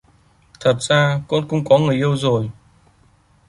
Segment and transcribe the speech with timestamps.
[0.59, 2.51] Thật ra con cũng có người yêu rồi